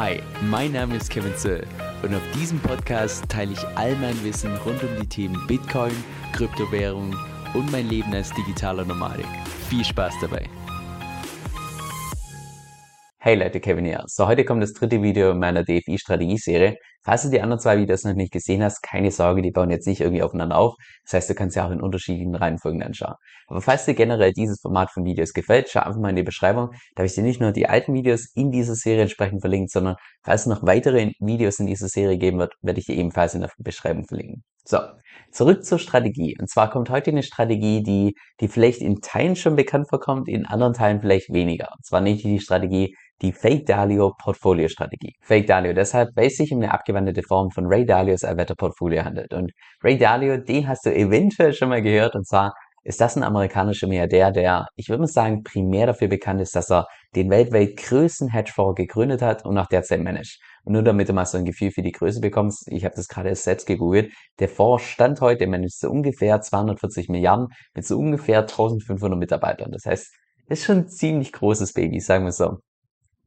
Hi, 0.00 0.22
mein 0.42 0.70
Name 0.70 0.94
ist 0.94 1.10
Kevin 1.10 1.34
Zöll 1.34 1.66
und 2.04 2.14
auf 2.14 2.22
diesem 2.32 2.60
Podcast 2.60 3.28
teile 3.28 3.54
ich 3.54 3.66
all 3.76 3.96
mein 3.96 4.14
Wissen 4.22 4.54
rund 4.58 4.80
um 4.84 4.90
die 5.00 5.08
Themen 5.08 5.44
Bitcoin, 5.48 5.90
Kryptowährung 6.32 7.16
und 7.52 7.72
mein 7.72 7.88
Leben 7.88 8.14
als 8.14 8.32
digitaler 8.32 8.84
Nomadik. 8.84 9.26
Viel 9.68 9.84
Spaß 9.84 10.14
dabei! 10.20 10.48
Hey 13.18 13.34
Leute, 13.34 13.58
Kevin 13.58 13.86
hier. 13.86 14.04
So, 14.06 14.28
heute 14.28 14.44
kommt 14.44 14.62
das 14.62 14.72
dritte 14.72 15.02
Video 15.02 15.32
in 15.32 15.40
meiner 15.40 15.64
DFI-Strategie-Serie. 15.64 16.78
Falls 17.08 17.22
du 17.22 17.30
die 17.30 17.40
anderen 17.40 17.58
zwei 17.58 17.78
Videos 17.78 18.04
noch 18.04 18.12
nicht 18.12 18.34
gesehen 18.34 18.62
hast, 18.62 18.82
keine 18.82 19.10
Sorge, 19.10 19.40
die 19.40 19.50
bauen 19.50 19.70
jetzt 19.70 19.86
nicht 19.86 20.02
irgendwie 20.02 20.22
aufeinander 20.22 20.58
auf. 20.58 20.74
Das 21.04 21.14
heißt, 21.14 21.30
du 21.30 21.34
kannst 21.34 21.56
ja 21.56 21.66
auch 21.66 21.70
in 21.70 21.80
unterschiedlichen 21.80 22.34
Reihenfolgen 22.34 22.82
anschauen. 22.82 23.14
Aber 23.46 23.62
falls 23.62 23.86
dir 23.86 23.94
generell 23.94 24.34
dieses 24.34 24.60
Format 24.60 24.90
von 24.90 25.06
Videos 25.06 25.32
gefällt, 25.32 25.70
schau 25.70 25.80
einfach 25.80 25.98
mal 25.98 26.10
in 26.10 26.16
die 26.16 26.22
Beschreibung. 26.22 26.68
Da 26.94 27.00
habe 27.00 27.06
ich 27.06 27.14
dir 27.14 27.22
nicht 27.22 27.40
nur 27.40 27.52
die 27.52 27.66
alten 27.66 27.94
Videos 27.94 28.30
in 28.34 28.50
dieser 28.50 28.74
Serie 28.74 29.00
entsprechend 29.00 29.40
verlinkt, 29.40 29.70
sondern 29.70 29.96
falls 30.22 30.42
es 30.42 30.48
noch 30.48 30.66
weitere 30.66 31.12
Videos 31.18 31.58
in 31.60 31.66
dieser 31.66 31.88
Serie 31.88 32.18
geben 32.18 32.40
wird, 32.40 32.52
werde 32.60 32.78
ich 32.78 32.84
dir 32.84 32.96
ebenfalls 32.96 33.32
in 33.32 33.40
der 33.40 33.50
Beschreibung 33.56 34.04
verlinken. 34.04 34.44
So, 34.66 34.76
zurück 35.32 35.64
zur 35.64 35.78
Strategie. 35.78 36.36
Und 36.38 36.50
zwar 36.50 36.68
kommt 36.68 36.90
heute 36.90 37.10
eine 37.10 37.22
Strategie, 37.22 37.82
die, 37.82 38.16
die 38.42 38.48
vielleicht 38.48 38.82
in 38.82 39.00
Teilen 39.00 39.34
schon 39.34 39.56
bekannt 39.56 39.88
vorkommt, 39.88 40.28
in 40.28 40.44
anderen 40.44 40.74
Teilen 40.74 41.00
vielleicht 41.00 41.32
weniger. 41.32 41.70
Und 41.74 41.86
zwar 41.86 42.02
nicht 42.02 42.22
die 42.22 42.38
Strategie, 42.38 42.94
die 43.22 43.32
Fake 43.32 43.66
Dalio 43.66 44.14
Portfolio 44.18 44.68
Strategie. 44.68 45.14
Fake 45.20 45.46
Dalio 45.46 45.72
deshalb, 45.72 46.10
weil 46.14 46.26
es 46.26 46.36
sich 46.36 46.52
um 46.52 46.58
eine 46.58 46.72
abgewandelte 46.72 47.22
Form 47.22 47.50
von 47.50 47.66
Ray 47.66 47.84
Dalios 47.84 48.22
Erwetter 48.22 48.54
Portfolio 48.54 49.04
handelt. 49.04 49.32
Und 49.32 49.52
Ray 49.82 49.98
Dalio, 49.98 50.36
den 50.36 50.68
hast 50.68 50.86
du 50.86 50.94
eventuell 50.94 51.52
schon 51.52 51.68
mal 51.68 51.82
gehört, 51.82 52.14
und 52.14 52.26
zwar 52.26 52.52
ist 52.84 53.00
das 53.00 53.16
ein 53.16 53.22
amerikanischer 53.22 53.86
Milliardär, 53.86 54.30
der, 54.30 54.66
ich 54.76 54.88
würde 54.88 55.00
mal 55.00 55.08
sagen, 55.08 55.42
primär 55.42 55.86
dafür 55.86 56.08
bekannt 56.08 56.40
ist, 56.40 56.56
dass 56.56 56.70
er 56.70 56.86
den 57.14 57.28
weltweit 57.28 57.76
größten 57.76 58.32
Hedgefonds 58.32 58.76
gegründet 58.76 59.20
hat 59.20 59.44
und 59.44 59.58
auch 59.58 59.66
derzeit 59.66 60.00
managt. 60.00 60.40
Und 60.64 60.72
nur 60.72 60.82
damit 60.82 61.08
du 61.08 61.12
mal 61.12 61.26
so 61.26 61.38
ein 61.38 61.44
Gefühl 61.44 61.70
für 61.70 61.82
die 61.82 61.92
Größe 61.92 62.20
bekommst, 62.20 62.66
ich 62.68 62.84
habe 62.84 62.94
das 62.94 63.08
gerade 63.08 63.34
selbst 63.34 63.66
gegoogelt, 63.66 64.12
der 64.38 64.48
Fonds 64.48 64.84
stand 64.84 65.20
heute 65.20 65.46
managt 65.46 65.78
so 65.78 65.90
ungefähr 65.90 66.40
240 66.40 67.08
Milliarden 67.08 67.48
mit 67.74 67.86
so 67.86 67.98
ungefähr 67.98 68.40
1500 68.40 69.18
Mitarbeitern. 69.18 69.70
Das 69.72 69.84
heißt, 69.84 70.14
ist 70.48 70.64
schon 70.64 70.78
ein 70.78 70.88
ziemlich 70.88 71.32
großes 71.32 71.74
Baby, 71.74 72.00
sagen 72.00 72.24
wir 72.24 72.32
so. 72.32 72.58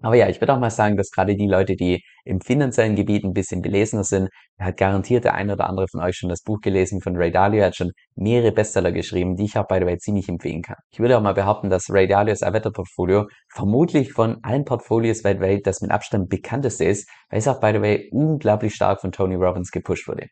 Aber 0.02 0.16
ja, 0.16 0.28
ich 0.30 0.42
würde 0.42 0.54
auch 0.54 0.60
mal 0.60 0.72
sagen, 0.72 0.98
dass 0.98 1.12
gerade 1.12 1.36
die 1.36 1.48
Leute, 1.48 1.76
die 1.76 2.04
im 2.26 2.42
finanziellen 2.42 2.96
Gebiet 2.96 3.24
ein 3.24 3.34
bisschen 3.34 3.62
belesener 3.62 4.04
sind, 4.04 4.30
hat 4.60 4.78
garantiert 4.78 5.26
der 5.26 5.36
eine 5.36 5.54
oder 5.54 5.70
andere 5.70 5.88
von 5.88 6.02
euch 6.02 6.16
schon 6.16 6.30
das 6.30 6.42
Buch 6.42 6.60
gelesen 6.62 7.02
von 7.02 7.16
Ray 7.16 7.32
Dalio. 7.32 7.64
Hat 7.64 7.76
schon 7.76 7.92
mehrere 8.16 8.52
Bestseller 8.52 8.92
geschrieben, 8.92 9.36
die 9.36 9.46
ich 9.46 9.58
auch 9.58 9.68
by 9.68 9.80
the 9.80 9.86
way 9.86 9.98
ziemlich 9.98 10.28
empfehlen 10.28 10.64
kann. 10.64 10.78
Ich 10.92 11.00
würde 11.00 11.18
auch 11.18 11.22
mal 11.22 11.34
behaupten, 11.34 11.70
dass 11.70 11.90
Ray 11.90 12.08
Dalios 12.08 12.42
Erwetter-Portfolio 12.42 13.28
vermutlich 13.50 14.14
von 14.14 14.38
allen 14.44 14.66
Portfolios 14.66 15.24
weltweit 15.24 15.68
das 15.68 15.82
mit 15.82 15.92
Abstand 15.92 16.30
bekannteste 16.30 16.86
ist, 16.86 17.08
weil 17.30 17.40
es 17.40 17.48
auch 17.48 17.60
by 17.60 17.72
the 17.74 17.82
way 17.82 18.10
unglaublich 18.12 18.74
stark 18.74 19.02
von 19.02 19.12
Tony 19.12 19.36
Robbins 19.36 19.72
gepusht 19.72 20.08
wurde. 20.08 20.28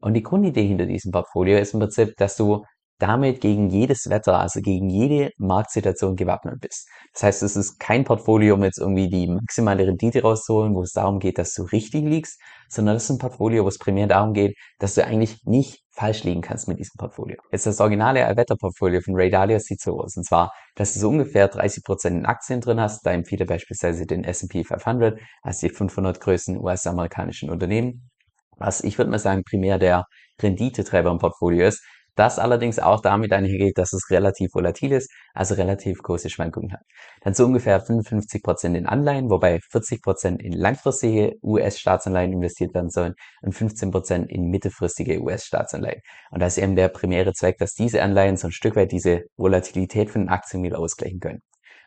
Und 0.00 0.14
die 0.14 0.22
Grundidee 0.22 0.66
hinter 0.66 0.86
diesem 0.86 1.12
Portfolio 1.12 1.58
ist 1.58 1.74
im 1.74 1.80
Prinzip, 1.80 2.16
dass 2.16 2.36
du 2.36 2.64
damit 3.00 3.40
gegen 3.40 3.68
jedes 3.68 4.08
Wetter, 4.08 4.38
also 4.38 4.60
gegen 4.60 4.88
jede 4.88 5.32
Marktsituation 5.38 6.16
gewappnet 6.16 6.60
bist. 6.60 6.88
Das 7.12 7.22
heißt, 7.24 7.42
es 7.42 7.56
ist 7.56 7.80
kein 7.80 8.04
Portfolio, 8.04 8.54
um 8.54 8.62
jetzt 8.62 8.78
irgendwie 8.78 9.08
die 9.08 9.26
maximale 9.26 9.86
Rendite 9.86 10.22
rauszuholen, 10.22 10.74
wo 10.74 10.82
es 10.82 10.92
darum 10.92 11.18
geht, 11.18 11.38
dass 11.38 11.54
du 11.54 11.62
richtig 11.62 12.04
liegst, 12.04 12.40
sondern 12.68 12.94
das 12.94 13.04
ist 13.04 13.10
ein 13.10 13.18
Portfolio, 13.18 13.64
wo 13.64 13.68
es 13.68 13.78
primär 13.78 14.06
darum 14.06 14.32
geht, 14.32 14.56
dass 14.78 14.94
du 14.94 15.04
eigentlich 15.04 15.44
nicht 15.44 15.82
falsch 15.90 16.24
liegen 16.24 16.40
kannst 16.40 16.68
mit 16.68 16.78
diesem 16.78 16.96
Portfolio. 16.98 17.36
Jetzt 17.50 17.66
das 17.66 17.80
originale 17.80 18.20
Wetterportfolio 18.36 19.00
von 19.00 19.14
Ray 19.16 19.30
Dalio 19.30 19.58
sieht 19.58 19.80
so 19.80 20.00
aus. 20.00 20.16
Und 20.16 20.24
zwar, 20.24 20.52
dass 20.76 20.94
du 20.94 21.00
so 21.00 21.08
ungefähr 21.08 21.50
30% 21.50 22.08
in 22.08 22.26
Aktien 22.26 22.60
drin 22.60 22.80
hast. 22.80 23.04
Da 23.04 23.12
empfiehlt 23.12 23.40
er 23.40 23.46
beispielsweise 23.46 24.06
den 24.06 24.24
S&P 24.24 24.64
500 24.64 25.20
als 25.42 25.58
die 25.58 25.68
500 25.68 26.20
größten 26.20 26.58
US-amerikanischen 26.58 27.50
Unternehmen. 27.50 28.10
Was 28.56 28.84
ich 28.84 28.98
würde 28.98 29.10
mal 29.10 29.18
sagen, 29.18 29.42
primär 29.42 29.78
der 29.78 30.04
Renditetreiber 30.40 31.10
im 31.10 31.18
Portfolio 31.18 31.66
ist. 31.66 31.84
Das 32.16 32.38
allerdings 32.38 32.78
auch 32.78 33.00
damit 33.00 33.32
einhergeht, 33.32 33.78
dass 33.78 33.92
es 33.92 34.10
relativ 34.10 34.54
volatil 34.54 34.92
ist, 34.92 35.10
also 35.34 35.54
relativ 35.54 36.02
große 36.02 36.30
Schwankungen 36.30 36.72
hat. 36.72 36.80
Dann 37.22 37.34
so 37.34 37.44
ungefähr 37.44 37.82
55% 37.82 38.74
in 38.74 38.86
Anleihen, 38.86 39.30
wobei 39.30 39.60
40% 39.72 40.40
in 40.40 40.52
langfristige 40.52 41.34
US-Staatsanleihen 41.42 42.32
investiert 42.32 42.74
werden 42.74 42.90
sollen 42.90 43.14
und 43.42 43.54
15% 43.54 44.26
in 44.26 44.50
mittelfristige 44.50 45.20
US-Staatsanleihen. 45.20 46.00
Und 46.30 46.40
da 46.40 46.46
ist 46.46 46.58
eben 46.58 46.76
der 46.76 46.88
primäre 46.88 47.32
Zweck, 47.32 47.58
dass 47.58 47.74
diese 47.74 48.02
Anleihen 48.02 48.36
so 48.36 48.48
ein 48.48 48.52
Stück 48.52 48.76
weit 48.76 48.92
diese 48.92 49.22
Volatilität 49.36 50.10
von 50.10 50.28
Aktien 50.28 50.62
wieder 50.62 50.78
ausgleichen 50.78 51.20
können. 51.20 51.40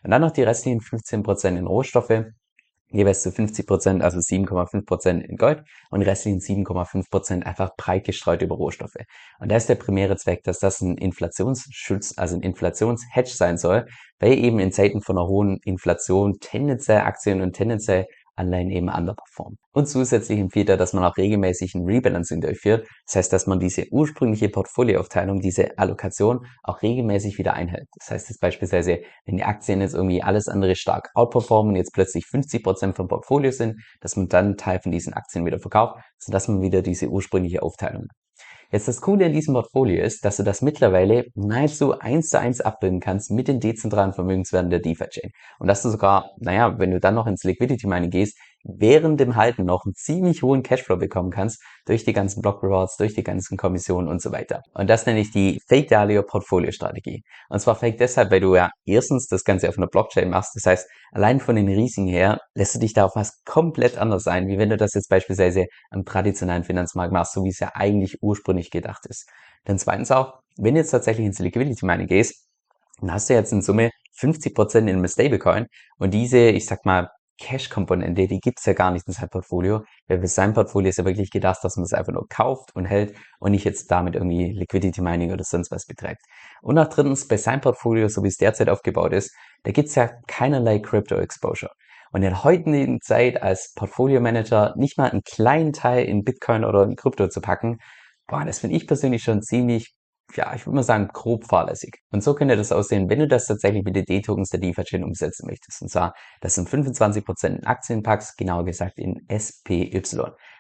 Und 0.03 0.11
dann 0.11 0.21
noch 0.21 0.31
die 0.31 0.43
restlichen 0.43 0.81
15% 0.81 1.57
in 1.57 1.65
Rohstoffe, 1.65 2.25
jeweils 2.93 3.23
zu 3.23 3.31
50 3.31 3.67
Prozent, 3.67 4.03
also 4.03 4.19
7,5 4.19 4.85
Prozent 4.85 5.25
in 5.25 5.35
Gold 5.37 5.63
und 5.89 6.01
restlichen 6.03 6.39
7,5 6.39 7.09
Prozent 7.09 7.45
einfach 7.45 7.75
breit 7.75 8.05
gestreut 8.05 8.41
über 8.41 8.55
Rohstoffe. 8.55 8.95
Und 9.39 9.51
da 9.51 9.57
ist 9.57 9.67
der 9.67 9.75
primäre 9.75 10.15
Zweck, 10.15 10.43
dass 10.43 10.59
das 10.59 10.81
ein 10.81 10.97
Inflationsschutz, 10.97 12.13
also 12.17 12.35
ein 12.35 12.41
Inflationshedge 12.41 13.31
sein 13.31 13.57
soll, 13.57 13.87
weil 14.19 14.37
eben 14.37 14.59
in 14.59 14.71
Zeiten 14.71 15.01
von 15.01 15.17
einer 15.17 15.27
hohen 15.27 15.59
Inflation 15.65 16.39
tendenziell 16.39 16.99
Aktien 16.99 17.41
und 17.41 17.53
tendenziell 17.53 18.05
Anleihen 18.35 18.71
eben 18.71 18.89
underperformen. 18.89 19.57
Und 19.71 19.87
zusätzlich 19.87 20.39
empfiehlt 20.39 20.69
er, 20.69 20.77
dass 20.77 20.93
man 20.93 21.03
auch 21.03 21.17
regelmäßig 21.17 21.75
ein 21.75 21.85
Rebalancing 21.85 22.41
durchführt. 22.41 22.87
Das 23.05 23.15
heißt, 23.15 23.33
dass 23.33 23.47
man 23.47 23.59
diese 23.59 23.85
ursprüngliche 23.91 24.49
Portfolioaufteilung, 24.49 25.39
diese 25.39 25.77
Allokation 25.77 26.45
auch 26.63 26.81
regelmäßig 26.81 27.37
wieder 27.37 27.53
einhält. 27.53 27.87
Das 27.99 28.11
heißt 28.11 28.29
jetzt 28.29 28.39
beispielsweise, 28.39 29.01
wenn 29.25 29.37
die 29.37 29.43
Aktien 29.43 29.81
jetzt 29.81 29.95
irgendwie 29.95 30.23
alles 30.23 30.47
andere 30.47 30.75
stark 30.75 31.09
outperformen, 31.15 31.75
jetzt 31.75 31.93
plötzlich 31.93 32.25
50 32.25 32.63
Prozent 32.63 32.95
vom 32.95 33.07
Portfolio 33.07 33.51
sind, 33.51 33.81
dass 34.01 34.15
man 34.15 34.27
dann 34.27 34.45
einen 34.45 34.57
Teil 34.57 34.79
von 34.79 34.91
diesen 34.91 35.13
Aktien 35.13 35.45
wieder 35.45 35.59
verkauft, 35.59 36.01
sodass 36.17 36.47
man 36.47 36.61
wieder 36.61 36.81
diese 36.81 37.09
ursprüngliche 37.09 37.61
Aufteilung 37.61 38.03
hat. 38.03 38.22
Jetzt 38.73 38.87
das 38.87 39.01
Coole 39.01 39.27
in 39.27 39.33
diesem 39.33 39.53
Portfolio 39.53 40.03
ist, 40.03 40.25
dass 40.25 40.37
du 40.37 40.43
das 40.43 40.63
mittlerweile 40.63 41.25
nahezu 41.35 41.99
eins 41.99 42.29
zu 42.29 42.39
eins 42.39 42.59
abbilden 42.59 42.99
kannst 42.99 43.29
mit 43.29 43.47
den 43.47 43.59
dezentralen 43.59 44.13
Vermögenswerten 44.13 44.71
der 44.71 44.79
DeFi-Chain. 44.79 45.29
Und 45.59 45.67
dass 45.67 45.83
du 45.83 45.89
sogar, 45.89 46.31
naja, 46.37 46.79
wenn 46.79 46.89
du 46.89 46.99
dann 46.99 47.13
noch 47.13 47.27
ins 47.27 47.43
Liquidity 47.43 47.85
Mining 47.85 48.09
gehst, 48.09 48.35
während 48.63 49.19
dem 49.19 49.35
Halten 49.35 49.65
noch 49.65 49.85
einen 49.85 49.93
ziemlich 49.93 50.41
hohen 50.41 50.63
Cashflow 50.63 50.97
bekommen 50.97 51.31
kannst 51.31 51.61
durch 51.85 52.05
die 52.05 52.13
ganzen 52.13 52.41
Block 52.41 52.63
Rewards, 52.63 52.95
durch 52.97 53.13
die 53.13 53.23
ganzen 53.23 53.57
Kommissionen 53.57 54.07
und 54.07 54.21
so 54.21 54.31
weiter. 54.31 54.61
Und 54.73 54.89
das 54.89 55.05
nenne 55.05 55.19
ich 55.19 55.31
die 55.31 55.59
Fake 55.67 55.89
Dalio 55.89 56.23
Portfolio 56.23 56.71
Strategie. 56.71 57.23
Und 57.49 57.59
zwar 57.59 57.75
fake 57.75 57.97
deshalb, 57.97 58.31
weil 58.31 58.39
du 58.39 58.55
ja 58.55 58.69
erstens 58.85 59.27
das 59.27 59.43
Ganze 59.43 59.67
auf 59.67 59.77
einer 59.77 59.87
Blockchain 59.87 60.29
machst. 60.29 60.55
Das 60.55 60.65
heißt, 60.65 60.87
allein 61.11 61.39
von 61.39 61.55
den 61.55 61.67
Risiken 61.67 62.07
her 62.07 62.39
lässt 62.55 62.75
du 62.75 62.79
dich 62.79 62.93
da 62.93 63.05
auf 63.05 63.15
was 63.15 63.43
komplett 63.43 63.97
anders 63.97 64.27
ein, 64.27 64.47
wie 64.47 64.57
wenn 64.57 64.69
du 64.69 64.77
das 64.77 64.93
jetzt 64.93 65.09
beispielsweise 65.09 65.65
am 65.89 66.05
traditionellen 66.05 66.63
Finanzmarkt 66.63 67.11
machst, 67.11 67.33
so 67.33 67.43
wie 67.43 67.49
es 67.49 67.59
ja 67.59 67.71
eigentlich 67.73 68.17
ursprünglich 68.21 68.71
gedacht 68.71 69.05
ist. 69.07 69.29
Dann 69.65 69.77
zweitens 69.77 70.11
auch, 70.11 70.39
wenn 70.57 70.75
du 70.75 70.79
jetzt 70.79 70.91
tatsächlich 70.91 71.25
ins 71.25 71.39
Liquidity 71.39 71.85
Mining 71.85 72.07
gehst, 72.07 72.47
dann 72.99 73.11
hast 73.11 73.29
du 73.29 73.33
jetzt 73.33 73.51
in 73.51 73.61
Summe 73.61 73.89
50% 74.17 74.77
in 74.77 74.89
einem 74.89 75.07
Stablecoin 75.07 75.67
und 75.97 76.13
diese, 76.13 76.49
ich 76.49 76.65
sag 76.65 76.85
mal, 76.85 77.09
Cash-Komponente, 77.39 78.27
die 78.27 78.39
gibt's 78.39 78.65
ja 78.65 78.73
gar 78.73 78.91
nicht 78.91 79.07
in 79.07 79.13
seinem 79.13 79.29
Portfolio. 79.29 79.83
Weil 80.07 80.19
für 80.21 80.27
sein 80.27 80.53
Portfolio 80.53 80.89
ist 80.89 80.97
ja 80.97 81.05
wirklich 81.05 81.31
gedacht, 81.31 81.63
dass 81.63 81.75
man 81.75 81.85
es 81.85 81.93
einfach 81.93 82.13
nur 82.13 82.27
kauft 82.27 82.75
und 82.75 82.85
hält 82.85 83.15
und 83.39 83.51
nicht 83.51 83.65
jetzt 83.65 83.89
damit 83.91 84.15
irgendwie 84.15 84.51
Liquidity 84.51 85.01
Mining 85.01 85.31
oder 85.31 85.43
sonst 85.43 85.71
was 85.71 85.85
betreibt. 85.85 86.21
Und 86.61 86.77
auch 86.77 86.87
drittens, 86.87 87.27
bei 87.27 87.37
seinem 87.37 87.61
Portfolio, 87.61 88.07
so 88.07 88.23
wie 88.23 88.27
es 88.27 88.37
derzeit 88.37 88.69
aufgebaut 88.69 89.13
ist, 89.13 89.35
da 89.63 89.71
gibt's 89.71 89.95
ja 89.95 90.09
keinerlei 90.27 90.79
Crypto 90.79 91.15
Exposure. 91.15 91.71
Und 92.11 92.21
in 92.21 92.29
der 92.29 92.43
heutigen 92.43 93.01
Zeit 93.01 93.41
als 93.41 93.73
Portfolio 93.75 94.21
Manager 94.21 94.75
nicht 94.77 94.97
mal 94.97 95.09
einen 95.09 95.23
kleinen 95.23 95.73
Teil 95.73 96.05
in 96.05 96.23
Bitcoin 96.23 96.63
oder 96.63 96.83
in 96.83 96.95
Krypto 96.95 97.27
zu 97.27 97.41
packen, 97.41 97.79
boah, 98.27 98.45
das 98.45 98.59
finde 98.59 98.75
ich 98.75 98.87
persönlich 98.87 99.23
schon 99.23 99.41
ziemlich 99.41 99.93
ja, 100.35 100.53
ich 100.55 100.65
würde 100.65 100.75
mal 100.75 100.83
sagen, 100.83 101.09
grob 101.13 101.45
fahrlässig. 101.45 101.97
Und 102.11 102.23
so 102.23 102.33
könnte 102.33 102.57
das 102.57 102.71
aussehen, 102.71 103.09
wenn 103.09 103.19
du 103.19 103.27
das 103.27 103.45
tatsächlich 103.45 103.83
mit 103.83 103.95
den 103.95 104.05
D-Tokens 104.05 104.49
der 104.49 104.59
DeFi-Chain 104.59 105.03
umsetzen 105.03 105.47
möchtest. 105.47 105.81
Und 105.81 105.89
zwar, 105.89 106.13
das 106.41 106.55
sind 106.55 106.69
25% 106.69 107.47
in 107.47 107.65
Aktienpacks, 107.65 108.35
genauer 108.35 108.65
gesagt 108.65 108.97
in 108.97 109.21
SPY. 109.29 110.01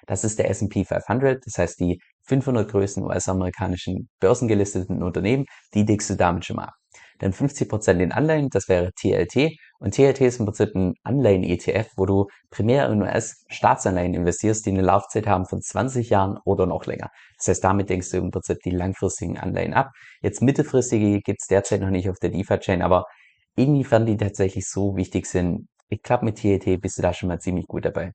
Das 0.07 0.23
ist 0.23 0.39
der 0.39 0.49
S&P 0.49 0.85
500, 0.85 1.45
das 1.45 1.57
heißt 1.57 1.79
die 1.79 1.99
500 2.27 2.69
größten 2.69 3.03
US-amerikanischen 3.03 4.09
börsengelisteten 4.19 5.01
Unternehmen, 5.03 5.45
die 5.73 5.85
deckst 5.85 6.09
du 6.09 6.15
damit 6.15 6.45
schon 6.45 6.57
mal 6.57 6.65
ab. 6.65 6.75
Dann 7.19 7.31
50% 7.31 7.99
in 7.99 8.11
Anleihen, 8.11 8.49
das 8.49 8.67
wäre 8.67 8.91
TLT. 8.93 9.57
Und 9.83 9.95
TLT 9.95 10.21
ist 10.21 10.39
im 10.39 10.45
Prinzip 10.45 10.73
ein 10.75 10.93
Anleihen-ETF, 11.03 11.91
wo 11.97 12.05
du 12.05 12.27
primär 12.49 12.89
in 12.89 13.01
US-Staatsanleihen 13.01 14.13
investierst, 14.13 14.65
die 14.65 14.69
eine 14.69 14.81
Laufzeit 14.81 15.27
haben 15.27 15.45
von 15.45 15.61
20 15.61 16.09
Jahren 16.09 16.39
oder 16.45 16.65
noch 16.65 16.85
länger. 16.85 17.09
Das 17.37 17.49
heißt, 17.49 17.65
damit 17.65 17.89
denkst 17.89 18.09
du 18.11 18.17
im 18.17 18.31
Prinzip 18.31 18.59
die 18.63 18.69
langfristigen 18.69 19.37
Anleihen 19.37 19.73
ab. 19.73 19.91
Jetzt 20.21 20.41
mittelfristige 20.41 21.19
gibt's 21.19 21.47
derzeit 21.47 21.81
noch 21.81 21.89
nicht 21.89 22.09
auf 22.09 22.17
der 22.17 22.29
DeFi-Chain, 22.29 22.81
aber 22.81 23.03
inwiefern 23.57 24.05
die 24.05 24.15
tatsächlich 24.15 24.69
so 24.69 24.95
wichtig 24.95 25.25
sind, 25.25 25.67
ich 25.89 26.01
glaube, 26.01 26.23
mit 26.23 26.37
TLT 26.37 26.79
bist 26.79 26.97
du 26.97 27.01
da 27.01 27.13
schon 27.13 27.27
mal 27.27 27.41
ziemlich 27.41 27.67
gut 27.67 27.83
dabei. 27.83 28.13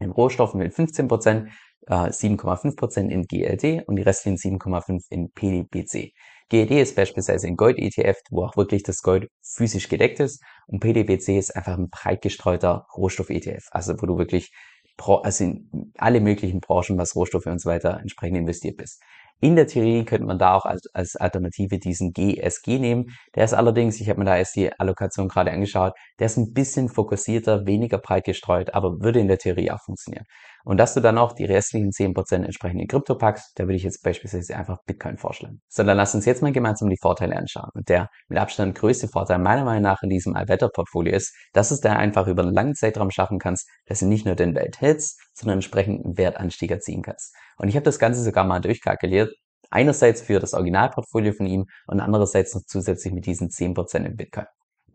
In 0.00 0.10
Rohstoffen 0.10 0.58
mit 0.58 0.74
15%, 0.74 1.46
7,5% 1.88 2.96
äh, 2.96 3.12
in 3.12 3.22
GLD 3.22 3.86
und 3.86 3.94
die 3.94 4.02
restlichen 4.02 4.38
7,5% 4.58 5.04
in 5.10 5.30
PDBC. 5.30 6.10
GED 6.48 6.80
ist 6.80 6.94
beispielsweise 6.94 7.48
ein 7.48 7.56
Gold-ETF, 7.56 8.18
wo 8.30 8.44
auch 8.44 8.56
wirklich 8.56 8.82
das 8.82 9.02
Gold 9.02 9.28
physisch 9.42 9.88
gedeckt 9.88 10.20
ist. 10.20 10.42
Und 10.66 10.80
PDWC 10.80 11.38
ist 11.38 11.56
einfach 11.56 11.76
ein 11.76 11.88
breit 11.90 12.22
gestreuter 12.22 12.86
Rohstoff-ETF, 12.96 13.66
also 13.70 13.94
wo 14.00 14.06
du 14.06 14.16
wirklich 14.18 14.52
also 14.98 15.44
in 15.44 15.92
alle 15.98 16.20
möglichen 16.20 16.60
Branchen, 16.60 16.96
was 16.98 17.14
Rohstoffe 17.16 17.46
und 17.46 17.60
so 17.60 17.68
weiter 17.68 17.98
entsprechend 18.00 18.38
investiert 18.38 18.76
bist. 18.76 19.02
In 19.40 19.54
der 19.54 19.66
Theorie 19.66 20.04
könnte 20.04 20.26
man 20.26 20.38
da 20.38 20.54
auch 20.54 20.64
als, 20.64 20.86
als 20.94 21.14
Alternative 21.14 21.78
diesen 21.78 22.12
GSG 22.12 22.78
nehmen. 22.78 23.10
Der 23.34 23.44
ist 23.44 23.52
allerdings, 23.52 24.00
ich 24.00 24.08
habe 24.08 24.20
mir 24.20 24.24
da 24.24 24.36
erst 24.38 24.56
die 24.56 24.72
Allokation 24.72 25.28
gerade 25.28 25.50
angeschaut, 25.50 25.92
der 26.18 26.26
ist 26.26 26.38
ein 26.38 26.54
bisschen 26.54 26.88
fokussierter, 26.88 27.66
weniger 27.66 27.98
breit 27.98 28.24
gestreut, 28.24 28.72
aber 28.72 29.02
würde 29.02 29.20
in 29.20 29.28
der 29.28 29.36
Theorie 29.36 29.70
auch 29.70 29.82
funktionieren. 29.84 30.24
Und 30.66 30.78
dass 30.78 30.94
du 30.94 31.00
dann 31.00 31.16
auch 31.16 31.32
die 31.32 31.44
restlichen 31.44 31.92
10% 31.92 32.44
entsprechend 32.44 32.80
in 32.80 32.88
Krypto 32.88 33.14
packst, 33.14 33.52
da 33.54 33.64
würde 33.64 33.76
ich 33.76 33.84
jetzt 33.84 34.02
beispielsweise 34.02 34.56
einfach 34.56 34.78
Bitcoin 34.84 35.16
vorschlagen. 35.16 35.60
So, 35.68 35.84
dann 35.84 35.96
lass 35.96 36.12
uns 36.16 36.24
jetzt 36.24 36.42
mal 36.42 36.50
gemeinsam 36.50 36.90
die 36.90 36.98
Vorteile 37.00 37.36
anschauen. 37.36 37.70
Und 37.74 37.88
der 37.88 38.10
mit 38.26 38.36
Abstand 38.36 38.74
größte 38.74 39.06
Vorteil 39.06 39.38
meiner 39.38 39.64
Meinung 39.64 39.84
nach 39.84 40.02
in 40.02 40.10
diesem 40.10 40.34
Allwetter-Portfolio 40.34 41.14
ist, 41.14 41.32
dass 41.52 41.70
es 41.70 41.80
da 41.80 41.92
einfach 41.92 42.26
über 42.26 42.42
einen 42.42 42.52
langen 42.52 42.74
Zeitraum 42.74 43.12
schaffen 43.12 43.38
kannst, 43.38 43.68
dass 43.86 44.00
du 44.00 44.06
nicht 44.06 44.26
nur 44.26 44.34
den 44.34 44.56
Welt 44.56 44.80
hältst, 44.80 45.20
sondern 45.34 45.58
entsprechend 45.58 46.04
einen 46.04 46.18
Wertanstieg 46.18 46.72
erzielen 46.72 47.02
kannst. 47.02 47.32
Und 47.58 47.68
ich 47.68 47.76
habe 47.76 47.84
das 47.84 48.00
Ganze 48.00 48.24
sogar 48.24 48.44
mal 48.44 48.60
durchkalkuliert. 48.60 49.32
Einerseits 49.70 50.20
für 50.20 50.40
das 50.40 50.52
Originalportfolio 50.52 51.32
von 51.32 51.46
ihm 51.46 51.66
und 51.86 52.00
andererseits 52.00 52.56
noch 52.56 52.62
zusätzlich 52.66 53.14
mit 53.14 53.26
diesen 53.26 53.50
10% 53.50 54.04
in 54.04 54.16
Bitcoin. 54.16 54.46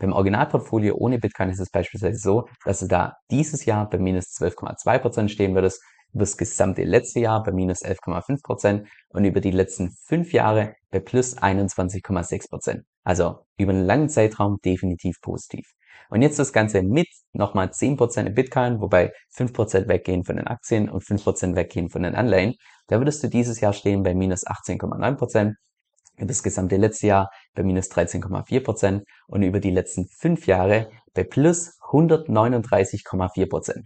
Beim 0.01 0.13
Originalportfolio 0.13 0.95
ohne 0.95 1.19
Bitcoin 1.19 1.51
ist 1.51 1.59
es 1.59 1.69
beispielsweise 1.69 2.17
so, 2.17 2.47
dass 2.65 2.79
du 2.79 2.87
da 2.87 3.17
dieses 3.29 3.65
Jahr 3.65 3.87
bei 3.87 3.99
minus 3.99 4.25
12,2% 4.31 5.29
stehen 5.29 5.53
würdest, 5.53 5.79
über 6.11 6.21
das 6.21 6.37
gesamte 6.37 6.83
letzte 6.83 7.19
Jahr 7.19 7.43
bei 7.43 7.51
minus 7.51 7.83
11,5% 7.85 8.87
und 9.09 9.25
über 9.25 9.41
die 9.41 9.51
letzten 9.51 9.91
fünf 10.07 10.33
Jahre 10.33 10.73
bei 10.89 10.99
plus 10.99 11.37
21,6%. 11.37 12.81
Also 13.03 13.45
über 13.57 13.73
einen 13.73 13.85
langen 13.85 14.09
Zeitraum 14.09 14.57
definitiv 14.65 15.21
positiv. 15.21 15.67
Und 16.09 16.23
jetzt 16.23 16.39
das 16.39 16.51
Ganze 16.51 16.81
mit 16.81 17.07
nochmal 17.33 17.67
10% 17.67 18.25
in 18.25 18.33
Bitcoin, 18.33 18.81
wobei 18.81 19.13
5% 19.37 19.87
weggehen 19.87 20.23
von 20.25 20.37
den 20.37 20.47
Aktien 20.47 20.89
und 20.89 21.03
5% 21.03 21.55
weggehen 21.55 21.89
von 21.89 22.01
den 22.01 22.15
Anleihen. 22.15 22.55
Da 22.87 22.99
würdest 22.99 23.21
du 23.23 23.27
dieses 23.27 23.61
Jahr 23.61 23.73
stehen 23.73 24.01
bei 24.01 24.15
minus 24.15 24.47
18,9%, 24.47 25.43
über 25.43 25.53
das 26.27 26.43
gesamte 26.43 26.77
letzte 26.77 27.07
Jahr 27.07 27.29
bei 27.53 27.63
minus 27.63 27.89
13,4% 27.91 29.03
und 29.27 29.43
über 29.43 29.59
die 29.59 29.71
letzten 29.71 30.07
fünf 30.07 30.47
Jahre 30.47 30.89
bei 31.13 31.23
plus 31.23 31.77
139,4%. 31.91 33.83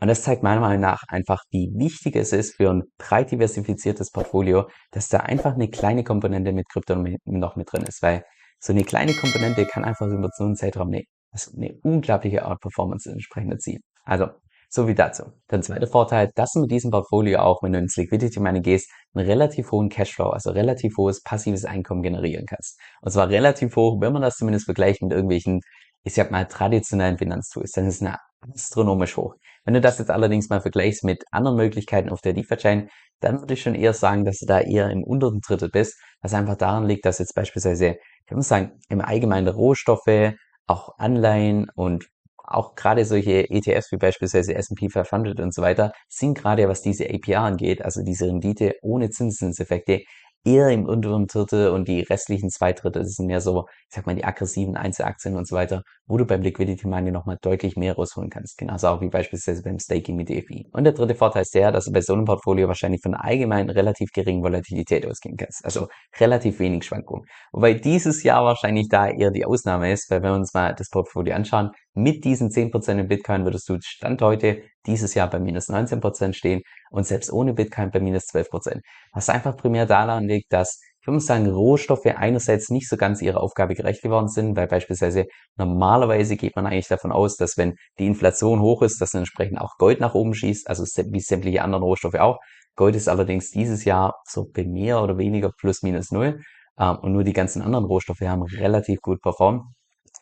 Und 0.00 0.06
das 0.06 0.22
zeigt 0.22 0.42
meiner 0.42 0.60
Meinung 0.60 0.80
nach 0.80 1.02
einfach, 1.08 1.42
wie 1.50 1.72
wichtig 1.76 2.14
es 2.14 2.32
ist 2.32 2.54
für 2.54 2.70
ein 2.70 2.84
breit 2.98 3.32
diversifiziertes 3.32 4.10
Portfolio, 4.12 4.68
dass 4.92 5.08
da 5.08 5.18
einfach 5.18 5.54
eine 5.54 5.68
kleine 5.68 6.04
Komponente 6.04 6.52
mit 6.52 6.68
Krypto 6.68 6.94
noch 7.24 7.56
mit 7.56 7.72
drin 7.72 7.82
ist, 7.82 8.02
weil 8.02 8.22
so 8.60 8.72
eine 8.72 8.84
kleine 8.84 9.12
Komponente 9.14 9.66
kann 9.66 9.84
einfach 9.84 10.06
über 10.06 10.28
so 10.36 10.44
einen 10.44 10.56
Zeitraum 10.56 10.88
eine 10.88 11.02
also 11.30 11.56
eine 11.56 11.74
unglaubliche 11.82 12.44
Outperformance 12.46 13.10
entsprechend 13.10 13.52
erzielen. 13.52 13.82
Also, 14.04 14.28
so 14.68 14.86
wie 14.86 14.94
dazu. 14.94 15.24
Der 15.50 15.62
zweite 15.62 15.86
Vorteil, 15.86 16.30
dass 16.34 16.52
du 16.52 16.60
mit 16.60 16.70
diesem 16.70 16.90
Portfolio 16.90 17.40
auch, 17.40 17.62
wenn 17.62 17.72
du 17.72 17.78
ins 17.78 17.96
Liquidity 17.96 18.38
Mining 18.40 18.62
gehst, 18.62 18.90
einen 19.14 19.26
relativ 19.26 19.72
hohen 19.72 19.88
Cashflow, 19.88 20.30
also 20.30 20.50
relativ 20.50 20.96
hohes 20.98 21.22
passives 21.22 21.64
Einkommen 21.64 22.02
generieren 22.02 22.46
kannst. 22.46 22.78
Und 23.00 23.12
zwar 23.12 23.28
relativ 23.28 23.74
hoch, 23.76 24.00
wenn 24.00 24.12
man 24.12 24.22
das 24.22 24.36
zumindest 24.36 24.66
vergleicht 24.66 25.02
mit 25.02 25.12
irgendwelchen, 25.12 25.60
ich 26.04 26.14
sag 26.14 26.30
mal, 26.30 26.44
traditionellen 26.44 27.18
Finanztools, 27.18 27.72
dann 27.72 27.86
ist 27.86 28.02
es 28.02 28.08
astronomisch 28.54 29.16
hoch. 29.16 29.34
Wenn 29.64 29.74
du 29.74 29.80
das 29.80 29.98
jetzt 29.98 30.10
allerdings 30.10 30.48
mal 30.48 30.60
vergleichst 30.60 31.04
mit 31.04 31.24
anderen 31.30 31.56
Möglichkeiten 31.56 32.10
auf 32.10 32.20
der 32.20 32.32
DeFi-Chain, 32.34 32.88
dann 33.20 33.40
würde 33.40 33.54
ich 33.54 33.62
schon 33.62 33.74
eher 33.74 33.92
sagen, 33.92 34.24
dass 34.24 34.38
du 34.38 34.46
da 34.46 34.60
eher 34.60 34.90
im 34.90 35.02
unteren 35.02 35.40
Drittel 35.40 35.70
bist, 35.70 36.00
was 36.22 36.34
einfach 36.34 36.56
daran 36.56 36.86
liegt, 36.86 37.04
dass 37.04 37.18
jetzt 37.18 37.34
beispielsweise, 37.34 37.96
ich 38.26 38.36
muss 38.36 38.48
sagen, 38.48 38.78
im 38.88 39.00
Allgemeinen 39.00 39.48
Rohstoffe, 39.48 40.34
auch 40.66 40.98
Anleihen 40.98 41.68
und 41.74 42.06
auch 42.50 42.74
gerade 42.74 43.04
solche 43.04 43.48
ETFs 43.50 43.92
wie 43.92 43.96
beispielsweise 43.96 44.54
S&P 44.54 44.88
500 44.88 45.40
und 45.40 45.54
so 45.54 45.62
weiter 45.62 45.92
sind 46.08 46.36
gerade, 46.36 46.68
was 46.68 46.82
diese 46.82 47.08
APR 47.08 47.40
angeht, 47.40 47.82
also 47.84 48.02
diese 48.02 48.26
Rendite 48.26 48.74
ohne 48.82 49.10
Zinseszinseffekte, 49.10 50.02
eher 50.44 50.68
im 50.68 50.86
unteren 50.86 51.26
Drittel 51.26 51.70
und 51.70 51.88
die 51.88 52.00
restlichen 52.00 52.50
zwei 52.50 52.72
Drittel, 52.72 53.02
das 53.02 53.14
sind 53.14 53.26
mehr 53.26 53.40
so, 53.40 53.66
ich 53.88 53.94
sag 53.94 54.06
mal, 54.06 54.14
die 54.14 54.24
aggressiven 54.24 54.76
Einzelaktien 54.76 55.36
und 55.36 55.46
so 55.46 55.56
weiter, 55.56 55.82
wo 56.06 56.16
du 56.16 56.24
beim 56.24 56.42
Liquidity 56.42 56.86
Mining 56.86 57.12
nochmal 57.12 57.38
deutlich 57.42 57.76
mehr 57.76 57.94
rausholen 57.94 58.30
kannst. 58.30 58.56
Genauso 58.58 58.88
auch 58.88 59.00
wie 59.00 59.08
beispielsweise 59.08 59.62
beim 59.62 59.78
Staking 59.78 60.16
mit 60.16 60.28
DeFi. 60.28 60.68
Und 60.72 60.84
der 60.84 60.92
dritte 60.92 61.14
Vorteil 61.14 61.42
ist 61.42 61.54
der, 61.54 61.72
dass 61.72 61.84
du 61.84 61.92
bei 61.92 62.00
so 62.00 62.14
einem 62.14 62.24
Portfolio 62.24 62.68
wahrscheinlich 62.68 63.02
von 63.02 63.14
allgemein 63.14 63.68
relativ 63.70 64.10
geringen 64.12 64.42
Volatilität 64.42 65.06
ausgehen 65.06 65.36
kannst. 65.36 65.64
Also 65.64 65.88
relativ 66.18 66.58
wenig 66.60 66.84
Schwankungen. 66.84 67.26
Wobei 67.52 67.74
dieses 67.74 68.22
Jahr 68.22 68.44
wahrscheinlich 68.44 68.88
da 68.88 69.08
eher 69.08 69.30
die 69.30 69.44
Ausnahme 69.44 69.92
ist, 69.92 70.10
weil 70.10 70.22
wenn 70.22 70.30
wir 70.30 70.36
uns 70.36 70.54
mal 70.54 70.74
das 70.74 70.88
Portfolio 70.88 71.34
anschauen, 71.34 71.70
mit 71.94 72.24
diesen 72.24 72.48
10% 72.48 72.98
in 72.98 73.08
Bitcoin 73.08 73.44
würdest 73.44 73.68
du 73.68 73.76
Stand 73.80 74.22
heute 74.22 74.62
dieses 74.88 75.14
Jahr 75.14 75.30
bei 75.30 75.38
minus 75.38 75.68
19% 75.68 76.32
stehen 76.32 76.62
und 76.90 77.06
selbst 77.06 77.32
ohne 77.32 77.54
Bitcoin 77.54 77.90
bei 77.90 78.00
minus 78.00 78.24
12%. 78.24 78.80
Was 79.12 79.28
einfach 79.28 79.56
primär 79.56 79.86
daran 79.86 80.26
liegt, 80.26 80.52
dass 80.52 80.80
ich 81.00 81.06
würde 81.06 81.20
sagen, 81.20 81.46
Rohstoffe 81.48 82.06
einerseits 82.06 82.68
nicht 82.70 82.88
so 82.88 82.96
ganz 82.96 83.22
ihrer 83.22 83.40
Aufgabe 83.40 83.74
gerecht 83.74 84.02
geworden 84.02 84.28
sind, 84.28 84.56
weil 84.56 84.66
beispielsweise 84.66 85.26
normalerweise 85.56 86.36
geht 86.36 86.56
man 86.56 86.66
eigentlich 86.66 86.88
davon 86.88 87.12
aus, 87.12 87.36
dass 87.36 87.56
wenn 87.56 87.76
die 87.98 88.06
Inflation 88.06 88.60
hoch 88.60 88.82
ist, 88.82 89.00
dass 89.00 89.14
entsprechend 89.14 89.60
auch 89.60 89.76
Gold 89.78 90.00
nach 90.00 90.14
oben 90.14 90.34
schießt, 90.34 90.68
also 90.68 90.84
wie 90.84 91.20
sämtliche 91.20 91.62
anderen 91.62 91.84
Rohstoffe 91.84 92.16
auch. 92.16 92.38
Gold 92.76 92.94
ist 92.94 93.08
allerdings 93.08 93.50
dieses 93.50 93.84
Jahr 93.84 94.16
so 94.26 94.50
bei 94.52 94.64
mehr 94.64 95.02
oder 95.02 95.18
weniger 95.18 95.50
plus 95.58 95.82
minus 95.82 96.10
null 96.10 96.40
ähm, 96.78 96.98
und 96.98 97.12
nur 97.12 97.24
die 97.24 97.32
ganzen 97.32 97.62
anderen 97.62 97.84
Rohstoffe 97.84 98.20
haben 98.20 98.42
relativ 98.42 99.00
gut 99.00 99.20
performt. 99.20 99.62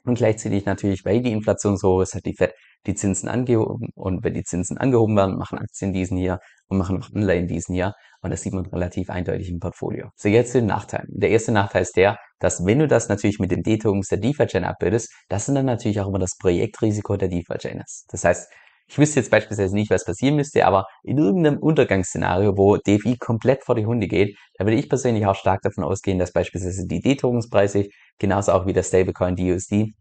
Und 0.07 0.17
gleichzeitig 0.17 0.65
natürlich, 0.65 1.05
weil 1.05 1.21
die 1.21 1.33
Inflation 1.33 1.77
so 1.77 1.97
hoch 1.97 2.03
ist, 2.03 2.15
hat 2.15 2.25
die 2.25 2.35
Fed 2.35 2.55
die 2.87 2.95
Zinsen 2.95 3.29
angehoben. 3.29 3.89
Und 3.97 4.23
wenn 4.23 4.35
die 4.35 4.45
Zinsen 4.45 4.79
angehoben 4.79 5.17
werden, 5.17 5.37
machen 5.37 5.59
Aktien 5.59 5.93
diesen 5.93 6.17
hier 6.17 6.39
und 6.69 6.79
machen 6.79 7.03
auch 7.03 7.13
Anleihen 7.13 7.49
diesen 7.49 7.75
hier. 7.75 7.93
Und 8.23 8.31
das 8.31 8.43
sieht 8.43 8.55
man 8.55 8.67
relativ 8.67 9.11
eindeutig 9.11 9.51
im 9.51 9.59
Portfolio. 9.59 10.11
So, 10.15 10.29
jetzt 10.29 10.53
zu 10.53 10.59
den 10.59 10.67
Nachteilen. 10.67 11.09
Der 11.09 11.31
erste 11.31 11.51
Nachteil 11.51 11.83
ist 11.83 11.97
der, 11.97 12.19
dass 12.39 12.65
wenn 12.65 12.79
du 12.79 12.87
das 12.87 13.09
natürlich 13.09 13.41
mit 13.41 13.51
den 13.51 13.63
D-Tokens 13.63 14.09
der 14.09 14.19
DeFi-Chain 14.19 14.65
abbildest, 14.65 15.13
das 15.29 15.47
sind 15.47 15.57
dann 15.57 15.67
natürlich 15.67 16.01
auch 16.01 16.07
immer 16.07 16.21
das 16.21 16.37
Projektrisiko 16.39 17.17
der 17.17 17.29
DeFi-Chain 17.29 17.81
ist. 17.85 18.07
Das 18.09 18.25
heißt, 18.25 18.49
ich 18.89 18.99
wüsste 18.99 19.21
jetzt 19.21 19.31
beispielsweise 19.31 19.75
nicht, 19.75 19.91
was 19.91 20.05
passieren 20.05 20.37
müsste, 20.37 20.65
aber 20.67 20.87
in 21.03 21.19
irgendeinem 21.19 21.59
Untergangsszenario, 21.59 22.57
wo 22.57 22.77
DeFi 22.77 23.17
komplett 23.19 23.65
vor 23.65 23.75
die 23.75 23.87
Hunde 23.87 24.07
geht, 24.07 24.37
da 24.59 24.65
würde 24.65 24.77
ich 24.77 24.89
persönlich 24.89 25.27
auch 25.27 25.35
stark 25.35 25.63
davon 25.63 25.85
ausgehen, 25.85 26.19
dass 26.19 26.33
beispielsweise 26.33 26.87
die 26.87 27.01
D-Tokens 27.01 27.49
preislich, 27.49 27.93
genauso 28.19 28.53
auch 28.53 28.67
wie 28.67 28.73
der 28.73 28.85
Stablecoin 28.85 29.37
DUSD, 29.37 29.95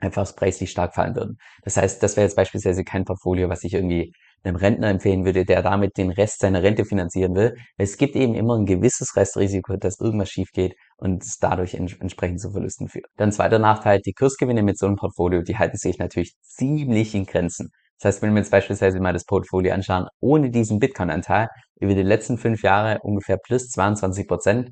einfach 0.00 0.34
preislich 0.36 0.70
stark 0.70 0.94
fallen 0.94 1.16
würden. 1.16 1.38
Das 1.62 1.76
heißt, 1.76 2.02
das 2.02 2.16
wäre 2.16 2.26
jetzt 2.26 2.36
beispielsweise 2.36 2.84
kein 2.84 3.04
Portfolio, 3.04 3.48
was 3.48 3.64
ich 3.64 3.74
irgendwie 3.74 4.12
einem 4.44 4.56
Rentner 4.56 4.88
empfehlen 4.88 5.24
würde, 5.24 5.44
der 5.44 5.62
damit 5.62 5.96
den 5.96 6.10
Rest 6.10 6.40
seiner 6.40 6.62
Rente 6.62 6.84
finanzieren 6.84 7.34
will. 7.34 7.56
Es 7.76 7.96
gibt 7.96 8.14
eben 8.14 8.34
immer 8.34 8.56
ein 8.56 8.66
gewisses 8.66 9.16
Restrisiko, 9.16 9.76
dass 9.76 9.98
irgendwas 9.98 10.30
schief 10.30 10.52
geht 10.52 10.76
und 10.96 11.24
es 11.24 11.38
dadurch 11.38 11.74
entsprechend 11.74 12.40
zu 12.40 12.52
Verlusten 12.52 12.88
führt. 12.88 13.06
Dann 13.16 13.32
zweiter 13.32 13.58
Nachteil, 13.58 14.00
die 14.00 14.12
Kursgewinne 14.12 14.62
mit 14.62 14.78
so 14.78 14.86
einem 14.86 14.96
Portfolio, 14.96 15.42
die 15.42 15.58
halten 15.58 15.76
sich 15.76 15.98
natürlich 15.98 16.34
ziemlich 16.42 17.14
in 17.16 17.26
Grenzen. 17.26 17.70
Das 18.00 18.14
heißt, 18.14 18.22
wenn 18.22 18.32
wir 18.32 18.38
jetzt 18.38 18.50
beispielsweise 18.50 19.00
mal 19.00 19.12
das 19.12 19.24
Portfolio 19.24 19.74
anschauen, 19.74 20.06
ohne 20.20 20.50
diesen 20.50 20.78
Bitcoin-Anteil, 20.78 21.48
über 21.80 21.94
die 21.94 22.02
letzten 22.02 22.38
fünf 22.38 22.62
Jahre 22.62 22.98
ungefähr 23.02 23.38
plus 23.38 23.68
22 23.68 24.28
Prozent, 24.28 24.70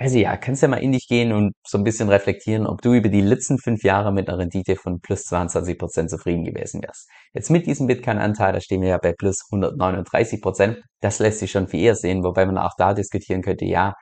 also 0.00 0.16
ja, 0.16 0.36
kannst 0.36 0.62
ja 0.62 0.68
mal 0.68 0.76
in 0.76 0.92
dich 0.92 1.08
gehen 1.08 1.32
und 1.32 1.54
so 1.66 1.76
ein 1.76 1.82
bisschen 1.82 2.08
reflektieren, 2.08 2.68
ob 2.68 2.82
du 2.82 2.94
über 2.94 3.08
die 3.08 3.20
letzten 3.20 3.58
fünf 3.58 3.82
Jahre 3.82 4.12
mit 4.12 4.28
einer 4.28 4.38
Rendite 4.38 4.76
von 4.76 5.00
plus 5.00 5.24
22 5.24 5.76
Prozent 5.76 6.08
zufrieden 6.10 6.44
gewesen 6.44 6.80
wärst. 6.82 7.08
Jetzt 7.34 7.50
mit 7.50 7.66
diesem 7.66 7.88
Bitcoin-Anteil, 7.88 8.52
da 8.52 8.60
stehen 8.60 8.80
wir 8.80 8.90
ja 8.90 8.98
bei 8.98 9.12
plus 9.12 9.40
139%. 9.50 10.40
Prozent. 10.40 10.78
Das 11.00 11.18
lässt 11.18 11.40
sich 11.40 11.50
schon 11.50 11.66
viel 11.66 11.80
eher 11.80 11.96
sehen, 11.96 12.22
wobei 12.22 12.46
man 12.46 12.58
auch 12.58 12.74
da 12.78 12.94
diskutieren 12.94 13.42
könnte, 13.42 13.64
ja, 13.64 13.94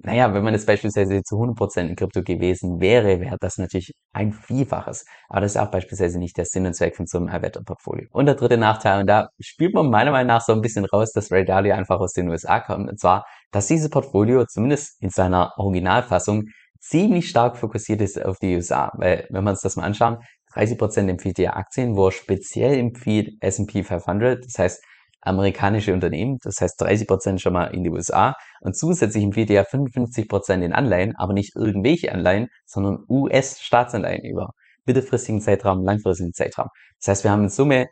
naja, 0.00 0.32
wenn 0.32 0.44
man 0.44 0.54
jetzt 0.54 0.66
beispielsweise 0.66 1.22
zu 1.22 1.36
100% 1.36 1.88
in 1.88 1.96
Krypto 1.96 2.22
gewesen 2.22 2.80
wäre, 2.80 3.20
wäre 3.20 3.36
das 3.40 3.58
natürlich 3.58 3.92
ein 4.12 4.32
Vielfaches. 4.32 5.04
Aber 5.28 5.40
das 5.40 5.52
ist 5.52 5.56
auch 5.56 5.70
beispielsweise 5.70 6.18
nicht 6.18 6.36
der 6.36 6.44
Sinn 6.44 6.66
und 6.66 6.74
Zweck 6.74 6.96
von 6.96 7.06
so 7.06 7.18
einem 7.18 7.28
Allwetterportfolio. 7.28 8.06
Und 8.12 8.26
der 8.26 8.36
dritte 8.36 8.58
Nachteil, 8.58 9.00
und 9.00 9.06
da 9.06 9.28
spielt 9.40 9.74
man 9.74 9.90
meiner 9.90 10.12
Meinung 10.12 10.28
nach 10.28 10.42
so 10.42 10.52
ein 10.52 10.60
bisschen 10.60 10.84
raus, 10.84 11.12
dass 11.12 11.32
Ray 11.32 11.44
Dalio 11.44 11.74
einfach 11.74 11.98
aus 11.98 12.12
den 12.12 12.28
USA 12.28 12.60
kommt, 12.60 12.88
und 12.88 13.00
zwar, 13.00 13.24
dass 13.50 13.66
dieses 13.66 13.90
Portfolio 13.90 14.44
zumindest 14.46 15.02
in 15.02 15.10
seiner 15.10 15.52
Originalfassung 15.56 16.44
ziemlich 16.80 17.28
stark 17.28 17.56
fokussiert 17.56 18.00
ist 18.00 18.24
auf 18.24 18.38
die 18.38 18.54
USA. 18.54 18.92
Weil, 18.94 19.26
wenn 19.30 19.44
wir 19.44 19.50
uns 19.50 19.62
das 19.62 19.76
mal 19.76 19.84
anschauen, 19.84 20.18
30% 20.54 21.08
empfiehlt 21.08 21.38
ja 21.38 21.54
Aktien, 21.54 21.96
wo 21.96 22.06
er 22.06 22.12
speziell 22.12 22.78
empfiehlt 22.78 23.34
S&P 23.40 23.82
500, 23.82 24.44
das 24.44 24.58
heißt, 24.58 24.84
amerikanische 25.20 25.92
Unternehmen, 25.92 26.38
das 26.42 26.60
heißt 26.60 26.80
30 26.80 27.06
Prozent 27.06 27.40
schon 27.40 27.52
mal 27.52 27.66
in 27.66 27.82
die 27.84 27.90
USA 27.90 28.34
und 28.60 28.76
zusätzlich 28.76 29.24
empfiehlt 29.24 29.50
er 29.50 29.64
55 29.64 30.28
Prozent 30.28 30.62
in 30.62 30.72
Anleihen, 30.72 31.14
aber 31.16 31.32
nicht 31.32 31.56
irgendwelche 31.56 32.12
Anleihen, 32.12 32.48
sondern 32.66 33.04
US-Staatsanleihen 33.08 34.24
über 34.24 34.50
mittelfristigen 34.86 35.40
Zeitraum, 35.40 35.84
langfristigen 35.84 36.32
Zeitraum. 36.32 36.68
Das 36.98 37.08
heißt, 37.08 37.24
wir 37.24 37.30
haben 37.30 37.44
in 37.44 37.48
Summe 37.48 37.86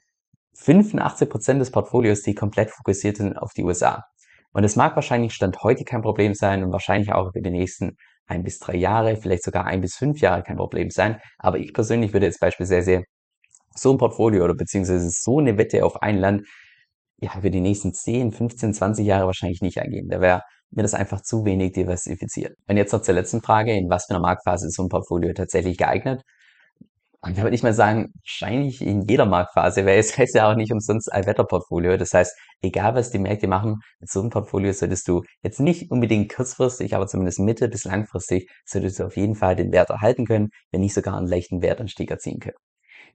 85 0.55 1.29
Prozent 1.29 1.61
des 1.61 1.71
Portfolios, 1.71 2.23
die 2.23 2.35
komplett 2.35 2.71
fokussiert 2.71 3.19
sind 3.19 3.37
auf 3.37 3.53
die 3.53 3.65
USA. 3.65 4.05
Und 4.53 4.65
es 4.65 4.75
mag 4.75 4.97
wahrscheinlich 4.97 5.35
Stand 5.35 5.63
heute 5.63 5.85
kein 5.85 6.01
Problem 6.01 6.33
sein 6.33 6.65
und 6.65 6.73
wahrscheinlich 6.73 7.13
auch 7.13 7.33
für 7.33 7.43
die 7.43 7.51
nächsten 7.51 7.97
ein 8.27 8.43
bis 8.43 8.59
drei 8.59 8.77
Jahre, 8.77 9.17
vielleicht 9.17 9.45
sogar 9.45 9.67
ein 9.67 9.81
bis 9.81 9.95
fünf 9.95 10.21
Jahre 10.21 10.43
kein 10.43 10.57
Problem 10.57 10.91
sein. 10.91 11.21
Aber 11.39 11.59
ich 11.59 11.73
persönlich 11.73 12.13
würde 12.13 12.27
jetzt 12.27 12.41
beispielsweise 12.41 13.03
so 13.75 13.93
ein 13.93 13.99
Portfolio 13.99 14.45
oder 14.45 14.55
beziehungsweise 14.55 15.11
so 15.11 15.39
eine 15.39 15.59
Wette 15.59 15.85
auf 15.85 16.03
ein 16.03 16.19
Land 16.19 16.47
ja, 17.19 17.31
für 17.41 17.51
die 17.51 17.61
nächsten 17.61 17.95
10, 17.95 18.33
15, 18.33 18.75
20 18.75 19.07
Jahre 19.07 19.27
wahrscheinlich 19.27 19.63
nicht 19.63 19.79
eingehen. 19.79 20.09
Da 20.09 20.21
wäre 20.21 20.43
mir 20.71 20.83
das 20.83 20.95
einfach 20.95 21.23
zu 21.23 21.45
wenig 21.45 21.73
diversifiziert. 21.73 22.57
Und 22.69 22.77
jetzt 22.77 22.93
noch 22.93 23.03
zur 23.03 23.15
letzten 23.15 23.43
Frage, 23.43 23.73
in 23.75 23.89
was 23.89 24.07
für 24.07 24.11
einer 24.11 24.21
Marktphase 24.21 24.67
ist 24.69 24.77
so 24.77 24.83
ein 24.83 24.89
Portfolio 24.89 25.33
tatsächlich 25.33 25.79
geeignet? 25.79 26.23
Und 27.23 27.37
da 27.37 27.43
würde 27.43 27.57
ich 27.57 27.63
mal 27.63 27.75
sagen, 27.75 28.13
wahrscheinlich 28.23 28.81
in 28.83 29.03
jeder 29.03 29.27
Marktphase, 29.27 29.85
weil 29.85 29.99
es 29.99 30.17
heißt 30.19 30.35
ja 30.35 30.51
auch 30.51 30.57
nicht 30.57 30.73
umsonst 30.73 31.13
Allwetterportfolio. 31.13 31.97
Das 31.97 32.13
heißt, 32.13 32.37
egal 32.63 32.95
was 32.95 33.11
die 33.11 33.19
Märkte 33.19 33.49
machen, 33.49 33.81
mit 34.01 34.11
so 34.11 34.21
einem 34.21 34.31
Portfolio 34.31 34.73
solltest 34.73 35.09
du 35.09 35.23
jetzt 35.43 35.61
nicht 35.61 35.91
unbedingt 35.91 36.33
kurzfristig, 36.35 36.95
aber 36.95 37.07
zumindest 37.07 37.41
mittel- 37.41 37.69
bis 37.69 37.85
langfristig, 37.85 38.49
solltest 38.65 38.99
du 39.01 39.05
auf 39.05 39.17
jeden 39.17 39.35
Fall 39.35 39.57
den 39.57 39.73
Wert 39.73 39.91
erhalten 39.91 40.27
können, 40.27 40.51
wenn 40.71 40.81
nicht 40.83 40.95
sogar 40.95 41.17
einen 41.17 41.27
leichten 41.27 41.63
Wertanstieg 41.63 42.11
erzielen 42.11 42.41
können. 42.41 42.57